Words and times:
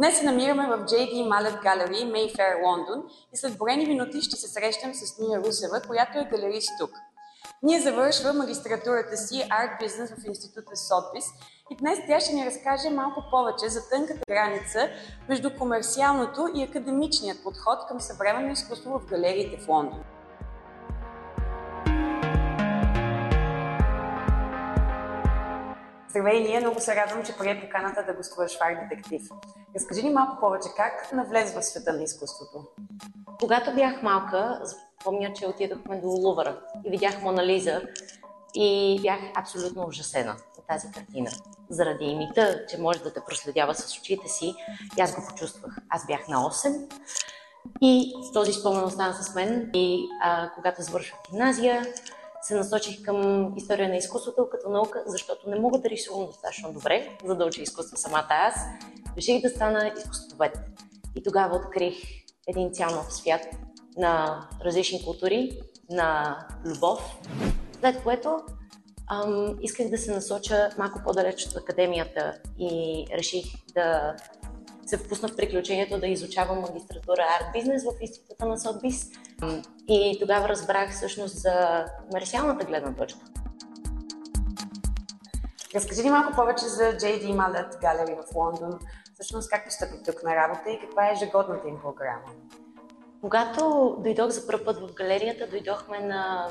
Днес 0.00 0.18
се 0.18 0.24
намираме 0.24 0.66
в 0.66 0.78
JD 0.78 1.12
Mallet 1.12 1.62
Gallery, 1.62 2.04
Mayfair, 2.04 2.64
Лондон 2.64 3.02
и 3.34 3.36
след 3.36 3.58
броени 3.58 3.86
минути 3.86 4.22
ще 4.22 4.36
се 4.36 4.48
срещам 4.48 4.94
с 4.94 5.18
Ния 5.18 5.40
Русева, 5.40 5.82
която 5.86 6.18
е 6.18 6.24
галерист 6.24 6.70
тук. 6.78 6.90
Ние 7.62 7.80
завършва 7.80 8.32
магистратурата 8.32 9.16
си 9.16 9.34
Art 9.34 9.82
Business 9.82 10.22
в 10.22 10.26
института 10.26 10.76
Сотбис 10.76 11.24
и 11.70 11.76
днес 11.76 11.98
тя 12.06 12.20
ще 12.20 12.34
ни 12.34 12.46
разкаже 12.46 12.90
малко 12.90 13.24
повече 13.30 13.68
за 13.68 13.88
тънката 13.88 14.20
граница 14.28 14.88
между 15.28 15.56
комерциалното 15.58 16.48
и 16.54 16.62
академичният 16.62 17.42
подход 17.42 17.78
към 17.88 18.00
съвременно 18.00 18.52
изкуство 18.52 18.98
в 18.98 19.06
галериите 19.06 19.56
в 19.56 19.68
Лондон. 19.68 20.00
Здравей, 26.08 26.40
Лия! 26.40 26.60
Много 26.60 26.80
се 26.80 26.96
радвам, 26.96 27.24
че 27.24 27.38
прие 27.38 27.60
поканата 27.60 28.04
да 28.06 28.14
гостуваш 28.14 28.58
в 28.58 28.60
Арт 28.60 28.78
Детектив. 28.88 29.22
Разкажи 29.74 30.02
ни 30.02 30.10
малко 30.10 30.40
повече 30.40 30.68
как 30.76 31.12
навлез 31.12 31.54
в 31.54 31.62
света 31.62 31.92
на 31.92 32.02
изкуството. 32.02 32.64
Когато 33.40 33.74
бях 33.74 34.02
малка, 34.02 34.62
помня, 35.04 35.32
че 35.32 35.46
отидохме 35.46 36.00
до 36.00 36.08
Лувъра 36.08 36.60
и 36.84 36.90
видях 36.90 37.22
Монализа 37.22 37.82
и 38.54 38.98
бях 39.02 39.20
абсолютно 39.34 39.86
ужасена 39.86 40.36
от 40.58 40.66
тази 40.66 40.90
картина. 40.90 41.30
Заради 41.68 42.04
имита, 42.04 42.66
че 42.68 42.78
може 42.78 43.02
да 43.02 43.12
те 43.12 43.20
проследява 43.26 43.74
с 43.74 43.98
очите 43.98 44.28
си, 44.28 44.54
и 44.98 45.00
аз 45.00 45.14
го 45.14 45.26
почувствах. 45.28 45.76
Аз 45.88 46.06
бях 46.06 46.28
на 46.28 46.36
8 46.36 46.92
и 47.80 48.14
този 48.32 48.52
спомен 48.52 48.84
остана 48.84 49.14
с 49.14 49.34
мен. 49.34 49.70
И 49.74 50.08
а, 50.22 50.50
когато 50.54 50.82
завърших 50.82 51.14
гимназия, 51.30 51.86
се 52.50 52.56
насочих 52.56 53.02
към 53.02 53.52
история 53.56 53.88
на 53.88 53.96
изкуството 53.96 54.48
като 54.50 54.70
наука, 54.70 55.02
защото 55.06 55.50
не 55.50 55.60
мога 55.60 55.78
да 55.78 55.90
рисувам 55.90 56.26
достатъчно 56.26 56.72
добре, 56.72 57.18
за 57.24 57.34
да 57.34 57.44
уча 57.44 57.62
изкуство 57.62 57.96
самата 57.96 58.26
аз. 58.28 58.54
Реших 59.16 59.42
да 59.42 59.48
стана 59.48 59.92
изкуствовед. 59.98 60.58
И 61.16 61.22
тогава 61.22 61.56
открих 61.56 61.94
един 62.48 62.72
цял 62.72 62.90
нов 62.90 63.14
свят 63.14 63.40
на 63.96 64.44
различни 64.64 65.04
култури, 65.04 65.60
на 65.90 66.38
любов. 66.64 67.18
След 67.80 68.02
което 68.02 68.40
ам, 69.10 69.58
исках 69.60 69.88
да 69.88 69.98
се 69.98 70.12
насоча 70.12 70.70
малко 70.78 71.00
по-далеч 71.04 71.46
от 71.46 71.56
академията 71.56 72.38
и 72.58 73.04
реших 73.12 73.44
да 73.74 74.16
се 74.86 74.96
впусна 74.96 75.28
в 75.28 75.36
приключението 75.36 76.00
да 76.00 76.06
изучавам 76.06 76.60
магистратура 76.60 77.22
арт 77.40 77.52
бизнес 77.52 77.84
в 77.84 77.92
института 78.00 78.46
на 78.46 78.58
Сотбис. 78.58 79.10
И 79.88 80.16
тогава 80.20 80.48
разбрах 80.48 80.92
всъщност 80.92 81.38
за 81.38 81.84
комерциалната 82.08 82.64
гледна 82.64 82.94
точка. 82.94 83.20
Разкажи 85.74 86.02
ни 86.02 86.10
малко 86.10 86.34
повече 86.34 86.64
за 86.64 86.82
JD 86.82 87.24
Mallet 87.24 87.82
Gallery 87.82 88.16
в 88.22 88.34
Лондон. 88.34 88.78
Всъщност 89.14 89.50
как 89.50 89.64
постъпи 89.64 89.94
тук 90.04 90.22
на 90.22 90.36
работа 90.36 90.70
и 90.70 90.80
каква 90.80 91.08
е 91.08 91.12
ежегодната 91.12 91.68
им 91.68 91.78
програма? 91.82 92.22
Когато 93.20 93.96
дойдох 93.98 94.28
за 94.28 94.46
първ 94.46 94.64
път 94.64 94.78
в 94.78 94.94
галерията, 94.94 95.46
дойдохме 95.46 96.00
на 96.00 96.48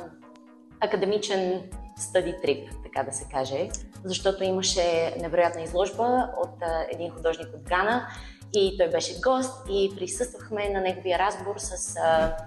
академичен 0.80 1.70
стади 1.98 2.36
трип, 2.42 2.70
така 2.84 3.04
да 3.04 3.12
се 3.12 3.26
каже, 3.32 3.70
защото 4.04 4.44
имаше 4.44 5.16
невероятна 5.22 5.62
изложба 5.62 6.30
от 6.38 6.62
а, 6.62 6.86
един 6.92 7.12
художник 7.12 7.48
от 7.56 7.70
Гана 7.70 8.08
и 8.54 8.78
той 8.78 8.90
беше 8.90 9.22
гост 9.22 9.70
и 9.70 9.96
присъствахме 9.96 10.70
на 10.70 10.82
неговия 10.82 11.20
разговор 11.20 11.56
с 11.58 11.98
а, 11.98 12.38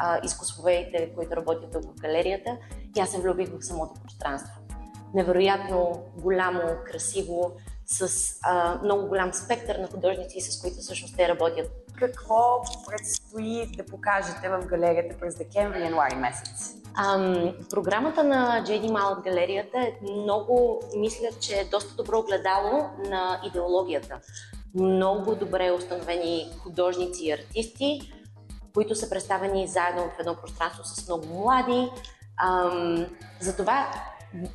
а, 0.00 0.20
изкуствоведите, 0.24 1.12
които 1.14 1.36
работят 1.36 1.72
тук 1.72 1.82
в 1.82 2.00
галерията 2.00 2.56
и 2.96 3.00
аз 3.00 3.10
се 3.10 3.20
влюбих 3.20 3.48
в 3.50 3.64
самото 3.64 4.00
пространство. 4.02 4.60
Невероятно 5.14 6.02
голямо, 6.16 6.60
красиво, 6.84 7.52
с 7.86 8.34
а, 8.42 8.80
много 8.84 9.06
голям 9.08 9.32
спектър 9.32 9.76
на 9.76 9.88
художници, 9.88 10.40
с 10.40 10.60
които 10.60 10.76
всъщност 10.76 11.16
те 11.16 11.28
работят. 11.28 11.70
Какво 11.98 12.62
предстои 12.86 13.66
да 13.76 13.86
покажете 13.86 14.48
в 14.48 14.66
галерията 14.66 15.18
през 15.20 15.36
декември 15.36 15.78
и 15.78 15.82
януари 15.82 16.14
месец? 16.14 16.74
Ам, 16.94 17.54
програмата 17.70 18.24
на 18.24 18.64
JD 18.66 18.90
Mallet 18.90 19.24
галерията 19.24 19.78
е 19.78 19.92
много, 20.02 20.82
мисля, 20.96 21.26
че 21.40 21.54
е 21.54 21.64
доста 21.64 21.94
добро 21.94 22.18
огледало 22.18 22.90
на 23.08 23.40
идеологията. 23.46 24.20
Много 24.74 25.34
добре 25.34 25.70
установени 25.70 26.46
художници 26.62 27.26
и 27.26 27.32
артисти, 27.32 28.12
които 28.74 28.94
са 28.94 29.10
представени 29.10 29.68
заедно 29.68 30.02
в 30.02 30.20
едно 30.20 30.36
пространство 30.36 30.84
с 30.84 31.06
много 31.06 31.26
млади. 31.26 31.90
Ам, 32.42 33.06
затова 33.40 33.92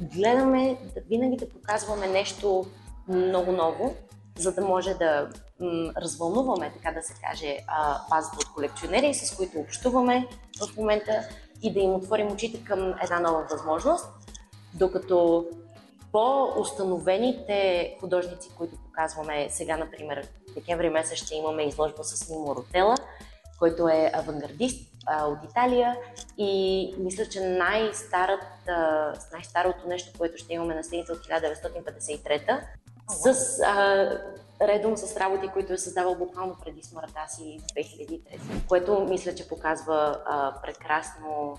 гледаме 0.02 0.78
да 0.96 1.02
винаги 1.10 1.38
да 1.38 1.50
показваме 1.50 2.08
нещо 2.08 2.66
много 3.08 3.52
ново, 3.52 3.96
за 4.38 4.52
да 4.52 4.62
може 4.62 4.94
да 4.94 5.30
м, 5.60 5.92
развълнуваме, 5.98 6.74
така 6.74 6.92
да 6.92 7.04
се 7.04 7.14
каже, 7.22 7.58
базата 8.10 8.38
от 8.38 8.54
колекционери, 8.54 9.14
с 9.14 9.38
които 9.38 9.60
общуваме 9.60 10.28
в 10.62 10.78
момента 10.78 11.22
и 11.62 11.74
да 11.74 11.80
им 11.80 11.96
отворим 11.96 12.32
очите 12.32 12.64
към 12.64 12.94
една 13.04 13.20
нова 13.20 13.48
възможност, 13.52 14.06
докато 14.74 15.46
по-установените 16.12 17.98
художници, 18.00 18.50
които 18.58 18.76
показваме 18.86 19.48
сега, 19.50 19.78
например, 19.78 20.28
декември 20.56 20.90
месец 20.90 21.18
ще 21.18 21.36
имаме 21.36 21.64
изложба 21.64 22.04
с 22.04 22.30
Нимо 22.30 22.56
Ротела, 22.56 22.96
който 23.60 23.88
е 23.88 24.12
авангардист 24.14 24.92
а, 25.06 25.26
от 25.26 25.38
Италия. 25.52 25.98
И 26.38 26.96
мисля, 26.98 27.26
че 27.26 27.40
най-старото 27.40 29.88
нещо, 29.88 30.18
което 30.18 30.38
ще 30.38 30.54
имаме 30.54 30.76
на 30.76 30.84
сцените 30.84 31.12
от 31.12 31.20
1953 31.20 32.62
с 33.10 33.60
а, 33.66 34.10
редом 34.62 34.98
с 34.98 35.18
работи, 35.18 35.48
които 35.48 35.74
е 35.74 35.78
създавал 35.78 36.16
буквално 36.16 36.56
преди 36.66 36.84
смъртта 36.84 37.26
си 37.28 37.60
в 37.62 37.74
2003, 37.74 38.22
което 38.68 39.06
мисля, 39.10 39.36
че 39.36 39.48
показва 39.48 40.22
а, 40.26 40.62
прекрасно, 40.62 41.58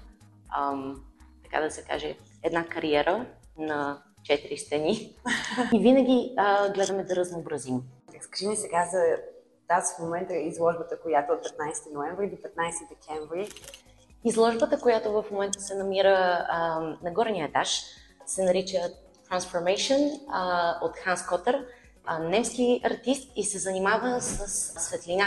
ам, 0.59 1.05
така 1.43 1.61
да 1.61 1.71
се 1.71 1.83
каже, 1.83 2.17
една 2.43 2.65
кариера 2.65 3.27
на 3.59 4.03
четири 4.23 4.59
стени. 4.59 5.17
И 5.73 5.79
винаги 5.79 6.35
а, 6.37 6.73
гледаме 6.73 7.05
да 7.05 7.17
разнообразим. 7.17 7.83
Разкажи 8.15 8.47
ни 8.47 8.57
сега 8.57 8.89
за 8.93 9.17
тази 9.69 9.95
в 9.95 9.99
момента 9.99 10.35
е 10.35 10.47
изложбата, 10.47 11.01
която 11.01 11.33
от 11.33 11.45
15 11.45 11.93
ноември 11.93 12.31
до 12.31 12.37
15 12.37 12.49
декември. 12.89 13.49
Изложбата, 14.25 14.81
която 14.81 15.13
в 15.13 15.25
момента 15.31 15.61
се 15.61 15.75
намира 15.75 16.47
а, 16.49 16.81
на 17.03 17.11
горния 17.11 17.47
етаж, 17.47 17.83
се 18.27 18.45
нарича 18.45 18.79
Transformation 19.31 20.21
а, 20.29 20.75
от 20.83 20.97
Ханс 20.97 21.27
Котър, 21.27 21.67
а, 22.05 22.19
немски 22.19 22.81
артист 22.85 23.33
и 23.37 23.45
се 23.45 23.59
занимава 23.59 24.21
с 24.21 24.49
светлина 24.81 25.27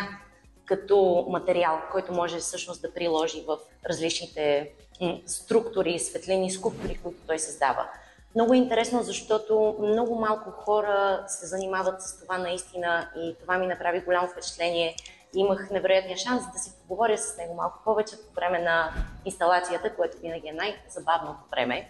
като 0.65 1.25
материал, 1.29 1.81
който 1.91 2.13
може 2.13 2.37
всъщност 2.37 2.81
да 2.81 2.93
приложи 2.93 3.43
в 3.47 3.57
различните 3.89 4.71
м, 5.01 5.17
структури, 5.25 5.99
светлини, 5.99 6.51
скулптури, 6.51 6.99
които 7.03 7.17
той 7.27 7.39
създава. 7.39 7.89
Много 8.35 8.53
интересно, 8.53 9.03
защото 9.03 9.75
много 9.79 10.15
малко 10.15 10.51
хора 10.51 11.23
се 11.27 11.45
занимават 11.45 12.01
с 12.01 12.19
това 12.21 12.37
наистина 12.37 13.09
и 13.17 13.35
това 13.41 13.57
ми 13.57 13.67
направи 13.67 14.01
голямо 14.01 14.27
впечатление. 14.27 14.95
Имах 15.35 15.69
невероятния 15.69 16.17
шанс 16.17 16.43
да 16.53 16.59
си 16.59 16.71
поговоря 16.81 17.17
с 17.17 17.37
него 17.37 17.53
малко 17.53 17.79
повече 17.83 18.15
по 18.17 18.33
време 18.33 18.59
на 18.59 18.93
инсталацията, 19.25 19.95
което 19.95 20.17
винаги 20.17 20.47
е 20.47 20.53
най-забавното 20.53 21.39
време. 21.51 21.89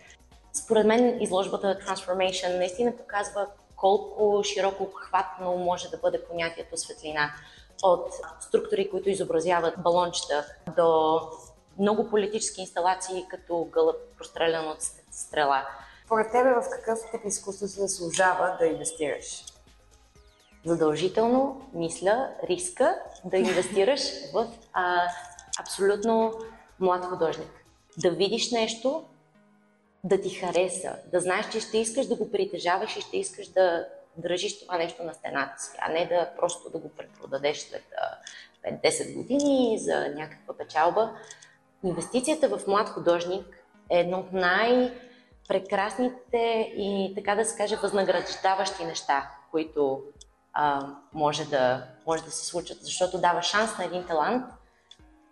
Според 0.53 0.85
мен 0.85 1.22
изложбата 1.22 1.79
Transformation 1.88 2.57
наистина 2.57 2.97
показва 2.97 3.47
колко 3.75 4.44
широко 4.44 4.83
обхватно 4.83 5.57
може 5.57 5.89
да 5.89 5.97
бъде 5.97 6.23
понятието 6.23 6.77
светлина. 6.77 7.31
От 7.83 8.11
структури, 8.39 8.89
които 8.89 9.09
изобразяват 9.09 9.73
балончета, 9.77 10.45
до 10.75 11.19
много 11.79 12.09
политически 12.09 12.61
инсталации, 12.61 13.25
като 13.29 13.67
гълъб 13.71 13.95
прострелян 14.17 14.67
от 14.67 14.77
стрела. 15.11 15.67
Според 16.09 16.31
тебе 16.31 16.49
в 16.49 16.69
какъв 16.71 16.99
тип 17.11 17.21
изкуство 17.25 17.67
се 17.67 17.81
заслужава 17.81 18.57
да 18.59 18.65
инвестираш? 18.65 19.43
Задължително 20.65 21.69
мисля 21.73 22.29
риска 22.44 22.95
да 23.25 23.38
инвестираш 23.38 24.01
в 24.33 24.47
а, 24.73 25.07
абсолютно 25.59 26.33
млад 26.79 27.06
художник. 27.06 27.65
Да 27.97 28.11
видиш 28.11 28.51
нещо, 28.51 29.06
да 30.03 30.21
ти 30.21 30.29
хареса, 30.29 30.95
да 31.11 31.19
знаеш, 31.19 31.50
че 31.50 31.59
ще 31.59 31.77
искаш 31.77 32.07
да 32.07 32.15
го 32.15 32.31
притежаваш 32.31 32.97
и 32.97 33.01
ще 33.01 33.17
искаш 33.17 33.47
да 33.47 33.88
държиш 34.17 34.59
това 34.59 34.77
нещо 34.77 35.03
на 35.03 35.13
стената 35.13 35.63
си, 35.63 35.71
а 35.79 35.91
не 35.91 36.05
да 36.05 36.29
просто 36.39 36.69
да 36.69 36.77
го 36.77 36.89
препродадеш 36.89 37.59
след 37.59 37.83
5-10 38.83 39.15
години 39.15 39.79
за 39.79 40.07
някаква 40.15 40.57
печалба. 40.57 41.13
Инвестицията 41.83 42.57
в 42.57 42.67
млад 42.67 42.89
художник 42.89 43.45
е 43.89 44.00
едно 44.00 44.19
от 44.19 44.33
най-прекрасните 45.50 46.74
и, 46.78 47.13
така 47.16 47.36
да 47.36 47.46
се 47.46 47.57
каже, 47.57 47.75
възнаграждаващи 47.75 48.86
неща, 48.86 49.30
които 49.51 50.01
а, 50.54 50.88
може, 51.13 51.46
да, 51.46 51.84
може 52.07 52.24
да 52.24 52.31
се 52.31 52.46
случат, 52.46 52.78
защото 52.81 53.18
дава 53.18 53.42
шанс 53.42 53.78
на 53.78 53.86
един 53.86 54.06
талант 54.06 54.46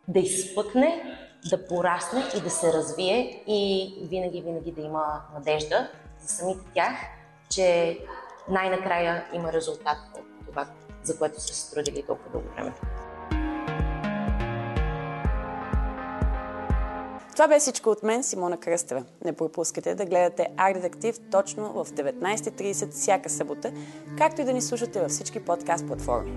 да 0.08 0.19
изпъкне 0.19 1.18
да 1.50 1.68
порасне 1.68 2.24
и 2.38 2.42
да 2.42 2.50
се 2.50 2.74
развие 2.74 3.44
и 3.48 3.94
винаги, 4.10 4.42
винаги 4.42 4.72
да 4.72 4.81
има 4.81 5.22
надежда 5.34 5.90
за 6.19 6.28
самите 6.28 6.72
тях, 6.74 6.94
че 7.50 7.98
най-накрая 8.50 9.25
има 9.34 9.54
резултат 9.54 9.98
от 10.19 10.48
това, 10.48 10.68
за 11.04 11.18
което 11.18 11.42
са 11.42 11.54
се 11.54 11.75
трудили 11.75 12.04
толкова 12.04 12.30
дълго 12.31 12.48
време. 12.56 12.74
Това 17.38 17.48
бе 17.48 17.60
всичко 17.60 17.89
от 17.89 18.04
мен, 18.04 18.24
Симона 18.24 18.57
Кръстева. 18.57 19.04
Не 19.25 19.34
пропускайте 19.34 19.95
да 19.95 20.06
гледате 20.06 20.48
Арт 20.57 21.06
точно 21.31 21.74
в 21.74 21.86
19.30 21.86 22.92
всяка 22.92 23.30
събота, 23.30 23.72
както 24.18 24.42
и 24.42 24.45
да 24.45 24.54
ни 24.54 24.62
слушате 24.62 25.00
във 25.00 25.12
всички 25.12 25.45
подкаст 25.45 25.88
платформи. 25.88 26.31